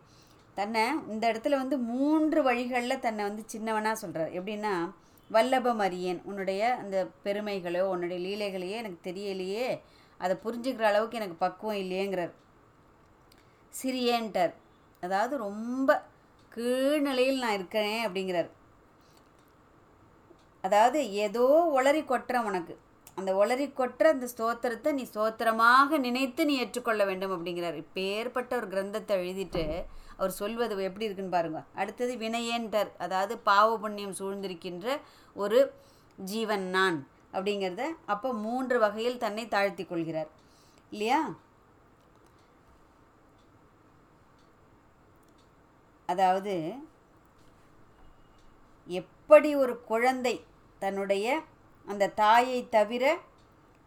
தன்னை 0.56 0.82
இந்த 1.08 1.24
இடத்துல 1.32 1.56
வந்து 1.56 1.76
மூன்று 1.90 2.40
வழிகளில் 2.42 3.00
தன்னை 3.00 3.22
வந்து 3.24 3.42
சின்னவனாக 3.46 3.92
சொல்கிறார் 3.92 4.34
எப்படின்னா 4.34 4.74
வல்லபமரியன் 5.34 6.20
உன்னுடைய 6.30 6.62
அந்த 6.82 6.96
பெருமைகளோ 7.24 7.82
உன்னுடைய 7.92 8.18
லீலைகளையோ 8.26 8.76
எனக்கு 8.82 9.00
தெரியலையே. 9.10 9.66
அதை 10.20 10.34
புரிஞ்சுக்கிற 10.44 10.86
அளவுக்கு 10.90 11.18
எனக்கு 11.20 11.36
பக்குவம் 11.44 11.80
இல்லையேங்கிறார். 11.82 12.32
சிறியேன்டர் 13.74 14.52
அதாவது 15.02 15.34
ரொம்ப 15.48 15.90
கீழ்நிலையில் 16.56 17.42
நான் 17.44 17.58
இருக்கிறேன் 17.58 18.02
அப்படிங்கிறார். 18.06 18.50
அதாவது 20.64 20.98
ஏதோ 21.24 21.44
ஒளரி 21.78 22.02
கொட்டுற 22.10 22.36
உனக்கு. 22.48 22.74
அந்த 23.20 23.30
ஒளரி 23.40 23.66
கொட்டுற 23.78 24.06
அந்த 24.14 24.26
ஸ்தோத்திரத்தை 24.34 24.90
நீ 24.98 25.04
ஸ்தோத்திரமாக 25.14 25.98
நினைத்து 25.98 26.42
நீ 26.50 26.54
ஏற்றுக்கொள்ள 26.58 27.02
வேண்டும் 27.04 27.34
அப்படிங்கிறார். 27.36 27.76
இப்பேற்பட்ட 27.84 28.52
ஒரு 28.60 28.68
கிரந்தத்தை 28.74 29.16
எழுதிட்டு 29.22 29.64
அவர் 30.22 30.40
சொல்வது 30.40 30.82
எப்படி 30.88 31.06
இருக்குன்னு 31.06 31.36
பாருங்க. 31.36 31.60
அடுத்தது 31.80 32.12
வினையேன்றார் 32.16 32.90
அதாவது 33.04 33.34
பாவ 33.48 33.68
புண்ணியம் 33.84 34.18
சூழ்ந்திருக்கின்ற 34.18 34.86
ஒரு 35.36 35.60
ஜீவன் 36.18 36.66
நான் 36.76 36.98
அப்படிங்கிறத 37.32 37.84
அப்போ 38.12 38.28
மூன்று 38.44 38.76
வகையில் 38.84 39.22
தன்னை 39.24 39.44
தாழ்த்தி 39.54 39.84
கொள்கிறார். 39.84 40.30
இல்லையா? 40.92 41.20
அதாவது 46.08 46.54
எப்படி 49.00 49.50
ஒரு 49.64 49.74
குழந்தை 49.90 50.34
தன்னுடைய 50.82 51.26
அந்த 51.86 52.12
தாயை 52.22 52.60
தவிர 52.76 53.04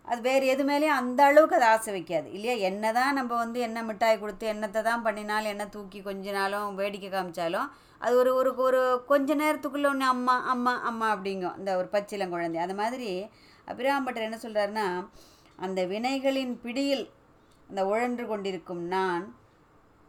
அது 0.05 0.19
வேறு 0.27 0.45
எது 0.53 0.63
மேலேயும் 0.69 0.99
அந்த 1.01 1.19
அளவுக்கு 1.29 1.57
அது 1.57 1.67
ஆசை 1.73 1.91
வைக்காது. 1.93 2.27
இல்லையா? 2.35 2.55
என்ன 2.69 2.91
தான் 2.97 3.17
நம்ம 3.19 3.31
வந்து 3.43 3.59
என்ன 3.67 3.79
மிட்டாய் 3.83 4.21
கொடுத்து 4.23 4.45
என்னத்தை 4.53 4.81
தான் 4.89 5.05
பண்ணினாலும் 5.07 5.53
என்ன 5.53 5.65
தூக்கி 5.67 5.99
கொஞ்சினாலும் 6.01 6.77
வேடிக்கை 6.79 7.09
காமிச்சாலும் 7.09 7.69
அது 8.01 8.13
ஒரு 8.21 8.31
ஒரு 8.39 8.51
ஒரு 8.65 8.81
கொஞ்ச 9.07 9.35
நேரத்துக்குள்ளே 9.35 9.87
ஒன்று 9.91 10.07
அம்மா 10.15 10.35
அம்மா 10.53 10.73
அம்மா 10.89 11.07
அப்படிங்கும். 11.15 11.57
இந்த 11.57 11.71
ஒரு 11.77 11.87
பச்சிலம் 11.95 12.33
குழந்தை. 12.33 12.59
அது 12.65 12.75
மாதிரி 12.81 13.09
அபிராம்பட்டர் 13.67 14.27
என்ன 14.27 14.39
சொல்கிறாருன்னா 14.43 14.87
அந்த 15.59 15.81
வினைகளின் 15.85 16.53
பிடியில் 16.63 17.05
அந்த 17.69 17.81
உழன்று 17.85 18.25
கொண்டிருக்கும் 18.27 18.83
நான் 18.87 19.23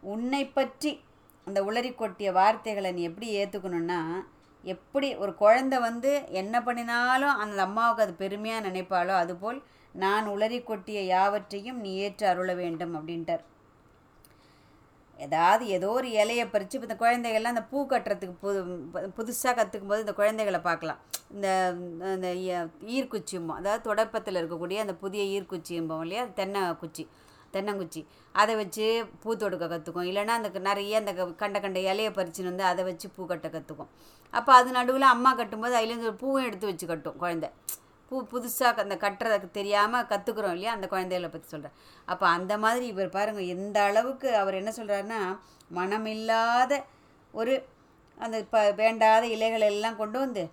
உன்னை 0.02 0.42
பற்றி 0.48 0.90
அந்த 1.46 1.58
உளறி 1.68 1.90
கொட்டிய 1.92 2.28
வார்த்தைகளை 2.32 2.90
நீ 2.92 3.02
எப்படி 3.02 3.28
ஏற்றுக்கணுன்னா 3.40 4.00
எப்படி 4.64 5.08
ஒரு 5.22 5.32
குழந்தை 5.34 5.78
வந்து 5.78 6.12
என்ன 6.40 6.54
பண்ணினாலும் 6.60 7.40
அந்த 7.42 7.58
அம்மாவுக்கு 7.62 8.04
அது 8.04 8.14
பெருமையாக 8.14 8.64
நினைப்பாளோ 8.68 9.14
அதுபோல் 9.18 9.58
நான் 10.04 10.30
உளறி 10.34 10.58
கொட்டிய 10.62 11.00
யாவற்றையும் 11.14 11.82
நீ 11.84 11.92
ஏற்று 12.06 12.24
அருள 12.30 12.50
வேண்டும் 12.62 12.94
அப்படின்ட்டார். 12.98 13.44
ஏதாவது 15.18 15.64
ஏதோ 15.76 15.90
ஒரு 15.98 16.08
இலையை 16.22 16.44
பறித்து 16.54 16.74
இப்போ 16.76 16.86
இந்த 16.88 16.96
குழந்தைகள்லாம் 17.02 17.54
அந்த 17.54 17.62
பூ 17.70 17.78
கட்டுறதுக்கு 17.92 18.34
புது 18.42 18.58
புதுசாக 19.18 19.54
கற்றுக்கும் 19.58 19.92
போது 19.92 20.04
இந்த 20.04 20.14
குழந்தைகளை 20.18 20.60
பார்க்கலாம். 20.66 20.98
இந்த 21.34 21.48
இந்த 22.16 22.30
ஈர்க்குச்சியும்போம் 22.96 23.58
அதாவது 23.60 23.82
தொடப்பத்தில் 23.90 24.40
இருக்கக்கூடிய 24.40 24.82
அந்த 24.84 24.94
புதிய 25.04 25.22
ஈர்க்குச்சியும்போம் 25.36 26.02
இல்லையா? 26.06 26.24
தென்னை 26.40 26.62
குச்சி 26.82 27.04
தென்னங்குச்சி. 27.54 28.00
அதை 28.34 28.54
வச்சு 28.60 28.86
பூ 29.22 29.30
தொடுக்க 29.42 29.66
கற்றுக்கும் 29.72 30.08
இல்லைன்னா 30.10 30.34
அந்த 30.40 30.60
நிறைய 30.68 31.00
அந்த 31.02 31.12
கண்ட 31.42 31.56
கண்ட 31.64 31.78
இலையை 31.92 32.10
பறிச்சுன்னு 32.18 32.52
வந்து 32.52 32.64
அதை 32.72 32.82
வச்சு 32.90 33.06
பூ 33.16 33.24
கட்ட 33.32 33.48
கற்றுக்கும் 33.56 33.90
அப்போ 34.34 34.52
அது 34.58 34.70
நடுவில் 34.78 35.12
அம்மா 35.14 35.30
கட்டும்போது 35.40 35.74
அதுலேருந்து 35.80 36.10
ஒரு 36.10 36.18
பூவும் 36.24 36.46
எடுத்து 36.48 36.70
வச்சு 36.70 36.86
கட்டும் 36.92 37.18
குழந்தை. 37.22 37.50
பூ 38.10 38.16
புதுசாக 38.32 38.82
அந்த 38.84 38.96
கட்டுறதுக்கு 39.04 39.48
தெரியாமல் 39.58 40.08
கற்றுக்குறோம் 40.10 40.54
இல்லையா? 40.56 40.74
அந்த 40.76 40.86
குழந்தைகளை 40.92 41.28
பற்றி 41.30 41.48
சொல்கிறேன் 41.54 41.76
அப்போ 42.08 42.26
அந்த 42.36 42.52
மாதிரி 42.64 42.84
இவர் 42.92 43.16
பாருங்கள் 43.16 43.50
எந்த 43.56 43.78
அளவுக்கு 43.88 44.28
அவர் 44.42 44.58
என்ன 44.60 44.72
சொல்கிறாருன்னா 44.78 45.20
மனமில்லாத 45.78 46.72
ஒரு 47.34 47.54
அந்த 48.18 48.36
இப்போ 48.44 48.60
வேண்டாத 48.82 49.24
இலைகள் 49.36 49.68
எல்லாம் 49.72 49.98
கொண்டு 50.02 50.18
வந்து 50.24 50.44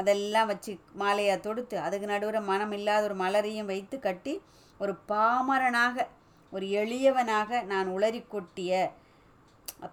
அதெல்லாம் 0.00 0.50
வச்சு 0.52 0.72
மாலையாக 1.02 1.38
தொடுத்து 1.46 1.76
அதுக்கு 1.86 2.06
நடுவில் 2.12 2.48
மனம் 2.52 2.74
இல்லாத 2.78 3.02
ஒரு 3.08 3.16
மலரையும் 3.24 3.70
வைத்து 3.72 3.96
கட்டி 4.06 4.34
ஒரு 4.80 4.92
பாமரனாக 5.10 6.06
ஒரு 6.52 6.66
எளியவனாக 6.80 7.60
நான் 7.72 7.92
உளறி 7.96 8.20
கொட்டிய 8.34 8.80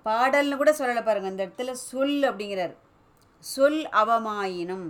பாடல்னு 0.06 0.58
கூட 0.58 0.72
சொல்லலை 0.80 1.04
பாருங்கள் 1.04 1.32
இந்த 1.34 1.46
இடத்துல 1.46 1.74
சொல் 1.90 2.18
அப்படிங்கிறார். 2.30 2.74
சொல் 3.44 3.82
அவமாயினும். 4.02 4.88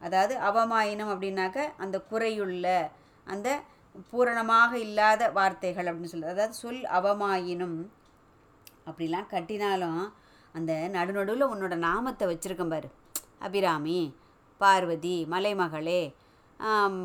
அதாவது 0.00 0.34
அவமாயினம் 0.48 1.12
அப்படின்னாக்க 1.14 1.58
அந்த 1.84 1.96
குறையுள்ள 2.10 2.66
அந்த 3.26 3.48
பூரணமாக 4.12 4.72
இல்லாத 4.86 5.22
வார்த்தைகள் 5.38 5.88
அப்படின்னு 5.90 6.12
சொல்லுது 6.12 6.34
அதாவது 6.34 6.60
சொல் 6.62 6.82
அவமாயினும் 6.98 7.78
அப்படிலாம் 8.88 9.30
கட்டினாலும் 9.34 10.02
அந்த 10.54 10.72
நடுநடுவில் 10.96 11.50
உன்னோட 11.52 11.74
நாமத்தை 11.88 12.24
வச்சுருக்கேன் 12.30 12.72
பாரு. 12.74 12.88
அபிராமி 13.46 14.00
பார்வதி 14.60 15.16
மலைமகளே 15.32 16.02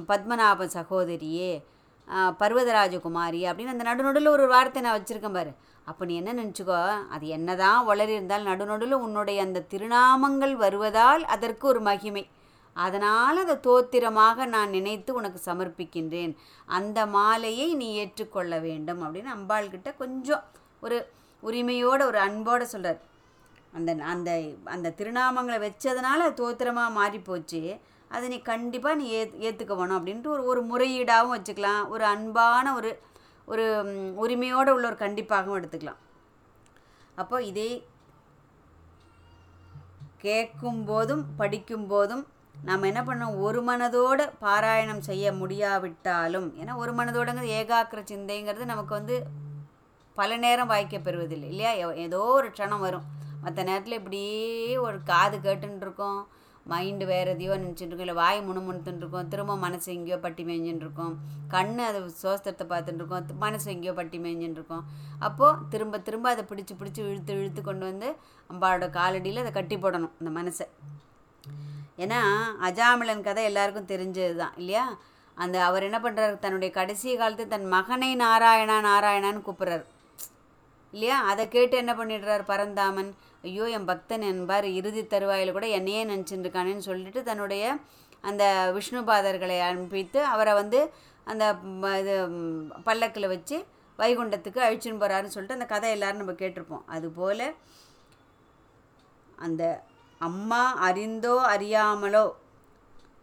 பத்மநாப 0.09 0.67
சகோதரியே 0.77 1.51
பர்வதராஜகுமாரி 2.39 3.41
அப்படின்னு 3.49 3.73
அந்த 3.73 3.85
நடுநடுவில் 3.89 4.33
ஒரு 4.35 4.45
வார்த்தை 4.53 4.81
நான் 4.85 4.97
வச்சுருக்கேன் 4.97 5.37
பாரு. 5.37 5.51
அப்போ 5.89 6.03
நீ 6.09 6.13
என்ன 6.21 6.31
நினச்சிக்கோ 6.39 6.79
அது 7.15 7.25
என்ன 7.37 7.55
தான் 7.61 7.79
வளரி 7.89 8.13
இருந்தால் 8.17 8.47
நடுநடுவில் 8.49 9.03
உன்னுடைய 9.05 9.39
அந்த 9.47 9.65
திருநாமங்கள் 9.73 10.55
வருவதால் 10.63 11.23
அதற்கு 11.35 11.65
ஒரு 11.71 11.81
மகிமை. 11.89 12.23
அதனால் 12.84 13.41
அதை 13.44 13.55
தோத்திரமாக 13.67 14.46
நான் 14.55 14.74
நினைத்து 14.77 15.12
உனக்கு 15.20 15.39
சமர்ப்பிக்கின்றேன். 15.50 16.34
அந்த 16.77 17.00
மாலையை 17.15 17.67
நீ 17.82 17.88
ஏற்றுக்கொள்ள 18.01 18.53
வேண்டும் 18.67 19.01
அப்படின்னு 19.05 19.32
அம்பாள்கிட்ட 19.38 19.91
கொஞ்சம் 20.03 20.44
ஒரு 20.86 20.98
உரிமையோட 21.44 22.01
ஒரு 22.12 22.20
அன்போடு 22.27 22.65
சொல்கிறார் 22.74 23.01
அந்த 23.77 23.91
அந்த 24.13 24.32
அந்த 24.75 24.94
திருநாமங்களை 25.00 25.58
வச்சதுனால 25.65 26.25
அது 26.27 26.39
தோத்திரமாக 26.44 26.98
மாறிப்போச்சு. 27.00 27.62
அதை 28.12 28.25
நீ 28.34 28.38
கண்டிப்பாக 28.51 29.00
நீ 29.00 29.05
ஏ 29.17 29.22
ஏற்றுக்க 29.48 29.74
வேணும் 29.79 29.98
அப்படின்ட்டு 30.00 30.34
ஒரு 30.36 30.44
ஒரு 30.51 30.62
முறையீடாகவும் 30.72 31.36
வச்சுக்கலாம். 31.36 31.84
ஒரு 31.94 32.03
அன்பான 32.13 32.74
ஒரு 32.79 32.91
ஒரு 33.48 33.65
உரிமையோடு 34.24 34.72
உள்ள 34.75 34.86
ஒரு 34.91 34.98
கண்டிப்பாகவும் 35.01 35.58
எடுத்துக்கலாம். 35.60 36.00
அப்போ 37.22 37.38
இதே 37.50 37.72
கேட்கும் 40.25 40.82
போதும் 40.86 41.24
படிக்கும் 41.39 41.88
போதும் 41.91 42.24
நாம் 42.63 42.83
என்ன 42.83 43.01
பண்ணோம் 43.03 43.39
ஒரு 43.39 43.63
மனதோடு 43.63 44.24
பாராயணம் 44.41 45.00
செய்ய 45.00 45.31
முடியாவிட்டாலும் 45.31 46.53
ஏன்னா 46.62 46.75
ஒரு 46.75 46.93
மனதோடுங்கிறது 46.95 47.51
ஏகாக்கிர 47.62 48.03
சிந்தைங்கிறது 48.12 48.65
நமக்கு 48.65 48.93
வந்து 48.93 49.25
பல 50.13 50.38
நேரம் 50.38 50.67
வாய்க்க 50.67 50.97
பெறுவதில்லை 50.97 51.50
இல்லையா? 51.53 51.71
ஏதோ 51.93 52.19
ஒரு 52.19 52.47
க்ஷணம் 52.47 52.79
வரும். 52.79 53.05
மற்ற 53.41 53.63
நேரத்தில் 53.63 53.97
இப்படியே 53.97 54.77
ஒரு 54.77 55.03
காது 55.03 55.38
கேட்டுருக்கோம் 55.38 56.24
மைண்டு 56.69 57.05
வேறு 57.05 57.31
எதையோ 57.31 57.57
நினச்சிட்டுருக்கோம் 57.57 58.00
இல்லை 58.00 58.13
வாய் 58.13 58.41
முணுமுணுத்துட்டுருக்கோம் 58.41 59.27
திரும்ப 59.27 59.57
மனசு 59.57 59.93
எங்கேயோ 59.93 60.17
பட்டி 60.19 60.43
மேய்ஞ்சுட்டுருக்கோம் 60.45 61.15
கண் 61.47 61.77
அது 61.77 62.00
சோஸ்திரத்தை 62.24 62.65
பார்த்துட்டுருக்கோம் 62.71 63.38
மனசு 63.38 63.71
எங்கேயோ 63.71 63.93
பட்டி 63.93 64.19
மேய்ஞ்சுட்டுருக்கோம் 64.19 64.81
அப்போது 65.19 65.57
திரும்ப 65.69 66.00
திரும்ப 66.00 66.29
அதை 66.29 66.45
பிடிச்சி 66.50 66.75
பிடிச்சி 66.79 67.00
இழுத்து 67.00 67.33
இழுத்து 67.33 67.62
கொண்டு 67.62 67.85
வந்து 67.85 68.15
அம்பாவோட 68.53 68.88
காலடியில் 68.89 69.39
அதை 69.39 69.51
கட்டி 69.51 69.75
போடணும் 69.75 70.12
அந்த 70.24 70.41
மனசை. 70.41 70.67
ஏன்னா 71.97 72.21
அஜாமிலன் 72.67 73.25
கதை 73.27 73.43
எல்லாருக்கும் 73.49 73.91
தெரிஞ்சது 73.91 74.35
தான் 74.41 74.55
இல்லையா? 74.61 74.85
அந்த 75.37 75.57
அவர் 75.67 75.85
என்ன 75.87 75.99
பண்ணுறாரு 76.05 76.35
தன்னுடைய 76.45 76.71
கடைசி 76.79 77.15
காலத்து 77.21 77.45
தன் 77.53 77.67
மகனை 77.75 78.09
நாராயணா 78.23 78.77
நாராயணான்னு 78.89 79.45
கூப்பிட்றாரு. 79.47 79.85
இல்லையா? 80.93 81.17
அதை 81.31 81.43
கேட்டு 81.55 81.75
என்ன 81.83 81.93
பண்ணிடுறார் 81.99 82.43
பரந்தாமன்? 82.51 83.11
ஐயோ 83.47 83.65
என் 83.77 83.89
பக்தன் 83.91 84.23
என்பார் 84.31 84.67
இறுதி 84.79 85.01
தருவாயில் 85.13 85.55
கூட 85.57 85.67
என்னையே 85.77 86.03
நினச்சிட்டு 86.11 86.45
இருக்கானேன்னு 86.45 86.87
சொல்லிட்டு 86.89 87.21
தன்னுடைய 87.29 87.63
அந்த 88.23 88.43
விஷ்ணுபாதர்களை 88.77 89.57
அனுப்பித்து 89.69 90.19
அவரை 90.33 90.53
வந்து 90.61 90.79
அந்த 91.31 91.43
இது 92.01 92.13
பல்லக்கில் 92.87 93.31
வச்சு 93.33 93.57
வைகுண்டத்துக்கு 93.99 94.59
அழிச்சுன்னு 94.67 95.01
போகிறாருன்னு 95.01 95.35
சொல்லிட்டு 95.35 95.57
அந்த 95.57 95.67
கதை 95.73 95.89
எல்லோரும் 95.95 96.21
நம்ம 96.21 96.35
கேட்டிருப்போம். 96.41 96.85
அதுபோல் 96.95 97.45
அந்த 99.45 99.63
அம்மா 100.22 100.63
அறிந்தோ 100.88 101.36
அறியாமலோ. 101.53 102.25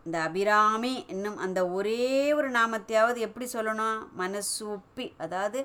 இந்த 0.07 0.17
அபிராமி 0.21 0.93
என்னும் 1.07 1.39
அந்த 1.45 1.61
ஒரே 1.77 2.05
ஒரு 2.39 2.49
நாமத்தையாவது 2.51 3.19
எப்படி 3.27 3.47
சொல்லணும்? 3.53 3.99
மனசு 4.21 4.63
ஒப்பி. 4.75 5.07
அதாவது 5.25 5.61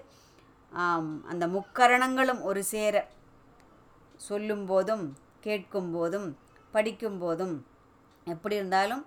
அந்த 1.32 1.46
முக்கரணங்களும் 1.56 2.42
ஒரு 2.50 2.62
சேர. 2.74 2.96
சொல்லும் 4.28 4.66
போதும் 4.66 5.06
கேட்கும் 5.46 5.92
போதும் 5.92 6.28
படிக்கும் 6.74 7.20
போதும் 7.24 7.56
எப்படி 8.28 8.56
இருந்தாலும் 8.60 9.04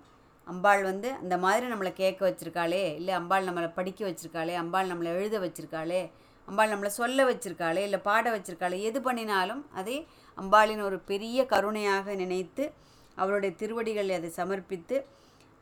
அம்பாள் 0.47 0.83
வந்து 0.83 1.09
அந்த 1.23 1.35
மாதிரி 1.37 1.65
நம்மளை 1.71 1.91
கேட்க 1.93 2.21
வச்சுருக்காளே. 2.29 2.83
இல்லை 2.99 3.13
அம்பாள் 3.19 3.47
நம்மளை 3.47 3.69
படிக்க 3.75 3.99
வச்சுருக்காளே 4.09 4.53
அம்பாள் 4.61 4.91
நம்மளை 4.91 5.11
எழுத 5.17 5.35
வச்சுருக்காளே. 5.45 6.01
அம்பாள் 6.47 6.71
நம்மளை 6.73 6.91
சொல்ல 7.01 7.25
வச்சுருக்காளே 7.29 7.81
இல்லை 7.87 7.99
பாட 8.09 8.25
வச்சுருக்காளே 8.35 8.77
எது 8.89 8.99
பண்ணினாலும் 9.01 9.63
அதை 9.79 9.97
அம்பாளின் 10.37 10.83
ஒரு 10.89 10.97
பெரிய 11.11 11.45
கருணையாக 11.45 12.15
நினைத்து 12.21 12.63
அவளுடைய 13.17 13.51
திருவடிகளை 13.61 14.13
அதை 14.19 14.29
சமர்ப்பித்து 14.39 14.97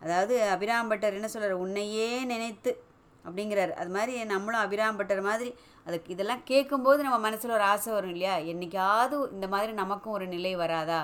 அதாவது 0.01 0.35
அபிராம்பட்டர் 0.53 1.17
என்ன 1.17 1.27
சொல்கிறார் 1.27 1.63
உன்னையே 1.63 2.09
நினைத்து 2.33 2.71
அப்படிங்கிறார். 3.25 3.71
அது 3.81 3.89
மாதிரி 3.95 4.13
நம்மளும் 4.25 4.63
அபிராம்பட்டர் 4.65 5.21
மாதிரி 5.29 5.49
அதுக்கு 5.85 6.13
இதெல்லாம் 6.13 6.43
கேட்கும்போது 6.51 6.99
நம்ம 7.03 7.17
மனசில் 7.25 7.55
ஒரு 7.57 7.65
ஆசை 7.71 7.89
வரும் 7.93 8.13
இல்லையா? 8.15 8.35
என்னைக்காவது 8.51 9.15
இந்த 9.35 9.47
மாதிரி 9.47 9.71
நமக்கும் 9.81 10.15
ஒரு 10.17 10.25
நிலை 10.27 10.53
வராதா? 10.55 11.01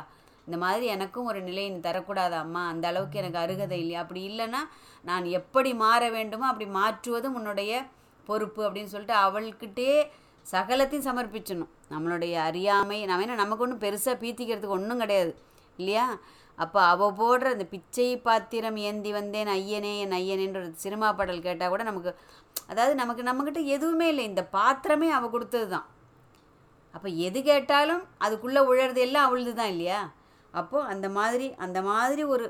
இந்த 0.47 0.57
மாதிரி 0.63 0.85
எனக்கும் 0.95 1.29
ஒரு 1.31 1.39
நிலை 1.41 1.65
தரக்கூடாதா 1.87 2.39
அம்மா? 2.45 2.63
அந்த 2.73 2.85
அளவுக்கு 2.87 3.19
எனக்கு 3.21 3.39
அருகதை 3.43 3.79
இல்லையா? 3.83 4.01
அப்படி 4.03 4.21
இல்லைன்னா 4.31 4.61
நான் 5.03 5.25
எப்படி 5.39 5.71
மாற 5.83 6.09
வேண்டுமோ 6.17 6.47
அப்படி 6.51 6.67
மாற்றுவதும் 6.79 7.37
உன்னுடைய 7.39 7.71
பொறுப்பு 8.27 8.61
அப்படின்னு 8.67 8.93
சொல்லிட்டு 8.93 9.15
அவள்கிட்டே 9.25 9.89
சகலத்தையும் 10.45 11.07
சமர்ப்பிச்சணும் 11.09 11.71
நம்மளுடைய 11.93 12.33
அறியாமை 12.47 12.97
நம்ம 13.09 13.23
என்ன 13.25 13.37
நமக்கு 13.43 13.65
ஒன்றும் 13.65 13.83
பெருசாக 13.83 14.15
பீத்திக்கிறதுக்கு 14.23 14.77
ஒன்றும் 14.79 15.01
கிடையாது 15.03 15.31
இல்லையா? 15.79 16.05
அப்போ 16.57 16.79
அவள் 16.91 17.15
போடுற 17.19 17.47
அந்த 17.55 17.65
பிச்சை 17.71 18.07
பாத்திரம் 18.27 18.77
ஏந்தி 18.89 19.11
வந்தேன் 19.17 19.49
ஐயனே 19.55 19.93
என் 20.03 20.15
ஐயனேன்ற 20.19 20.59
ஒரு 20.61 20.71
சினிமா 20.83 21.07
பாடல் 21.17 21.45
கேட்டால் 21.47 21.73
கூட 21.73 21.83
நமக்கு 21.83 22.11
அதாவது 22.71 22.93
நமக்கு 23.01 23.23
நம்மக்கிட்ட 23.29 23.61
எதுவுமே 23.75 24.07
இல்லை. 24.11 24.25
இந்த 24.31 24.43
பாத்திரமே 24.57 25.09
அவள் 25.17 25.33
கொடுத்தது 25.35 25.67
தான் 25.75 25.87
அப்போ 26.93 27.09
எது 27.27 27.39
கேட்டாலும் 27.49 28.03
அதுக்குள்ளே 28.25 28.61
உழறது 28.69 29.01
எல்லாம் 29.07 29.27
அவளுது 29.27 29.53
தான் 29.53 29.71
இல்லையா? 29.73 29.99
அப்போது 30.53 30.89
அந்த 30.93 31.07
மாதிரி 31.17 31.47
அந்த 31.65 31.79
மாதிரி 31.89 32.23
ஒரு 32.33 32.45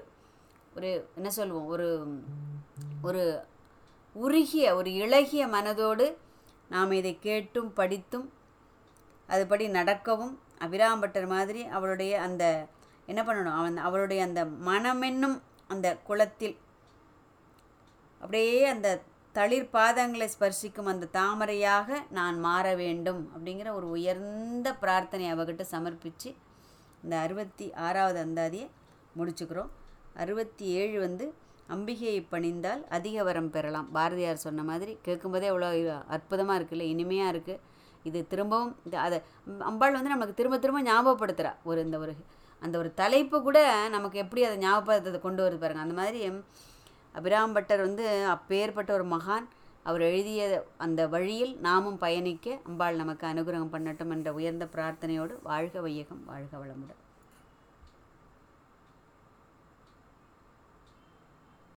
ஒரு 0.75 0.89
என்ன 1.17 1.29
சொல்லுவோம் 1.39 1.67
ஒரு 1.73 1.87
ஒரு 3.03 3.21
உருகிய 4.15 4.75
ஒரு 4.75 4.89
இளகிய 4.91 5.43
மனதோடு 5.47 6.05
நாம் 6.69 6.91
இதை 6.91 7.17
கேட்டும் 7.21 7.73
படித்தும் 7.73 8.27
அதுபடி 9.29 9.65
நடக்கவும் 9.69 10.39
அபிராம்பட்டர் 10.59 11.27
மாதிரி 11.27 11.65
அவளுடைய 11.65 12.21
அந்த 12.21 12.43
என்ன 13.05 13.21
பண்ணணும்? 13.23 13.57
அவன் 13.61 13.77
அவளுடைய 13.77 14.23
அந்த 14.23 14.41
மனமென்னும் 14.45 15.37
அந்த 15.67 15.87
குளத்தில் 16.07 16.55
அப்படியே 18.21 18.65
அந்த 18.65 19.01
தளிர் 19.33 19.69
பாதங்களை 19.73 20.27
ஸ்பர்சிக்கும் 20.33 20.91
அந்த 20.91 21.09
தாமரையாக 21.11 21.97
நான் 22.09 22.37
மாற 22.39 22.75
வேண்டும் 22.75 23.21
அப்படிங்கிற 23.35 23.71
ஒரு 23.73 23.89
உயர்ந்த 23.89 24.73
பிரார்த்தனை 24.73 25.33
அவகிட்ட 25.33 25.61
சமர்ப்பித்து 25.71 26.29
இந்த 27.03 27.15
அறுபத்தி 27.17 27.73
ஆறாவது 27.73 28.19
அந்தாதியை 28.25 28.67
முடிச்சுக்கிறோம். 29.17 29.71
அறுபத்தி 30.13 30.65
ஏழு 30.81 30.99
வந்து 30.99 31.25
அம்பிகையை 31.73 32.19
பணிந்தால் 32.33 32.81
அதிக 32.97 33.23
வரம் 33.27 33.51
பெறலாம். 33.55 33.87
பாரதியார் 33.97 34.43
சொன்ன 34.45 34.63
மாதிரி 34.69 34.93
கேட்கும்போதே 35.07 35.47
அவ்வளோ 35.51 35.69
அற்புதமாக 36.15 36.57
இருக்குல்ல 36.59 36.87
இனிமையாக 36.93 37.33
இருக்குது 37.33 37.61
இது 38.09 38.19
திரும்பவும் 38.31 38.73
இது 38.87 38.97
அதை 39.05 39.17
அம்பாள் 39.69 39.97
வந்து 39.97 40.13
நமக்கு 40.13 40.37
திரும்ப 40.39 40.57
திரும்ப 40.63 40.81
ஞாபகப்படுத்துகிறா 40.91 41.51
ஒரு 41.69 41.79
இந்த 41.87 41.97
ஒரு 42.03 42.13
அந்த 42.61 42.75
ஒரு 42.81 42.89
தலைப்பு 43.01 43.37
கூட 43.47 43.59
நமக்கு 43.95 44.17
எப்படி 44.23 44.41
அதை 44.47 44.57
ஞாபகப்படுத்த 44.65 45.19
கொண்டு 45.25 45.43
வருது 45.45 45.61
பாருங்கள் 45.63 45.85
அந்த 45.85 45.97
மாதிரி 46.01 46.19
அபிராம் 47.19 47.55
பட்டர் 47.55 47.85
வந்து 47.87 48.05
அப்பேற்பட்ட 48.35 48.91
ஒரு 48.97 49.05
மகான். 49.15 49.47
அவர் 49.89 50.03
எழுதிய 50.09 50.41
அந்த 50.85 51.01
வழியில் 51.15 51.53
நாமும் 51.67 51.99
பயணிக்க 52.03 52.57
அம்பாள் 52.69 53.01
நமக்கு 53.01 53.25
அனுகிரகம் 53.31 53.73
பண்ணட்டும் 53.75 54.13
என்ற 54.15 54.31
உயர்ந்த 54.39 54.67
பிரார்த்தனையோடு 54.75 55.35
வாழ்க 55.49 55.81
வையகம் 55.87 56.23
வாழ்க 56.31 56.53
வளமுடன். 56.61 57.01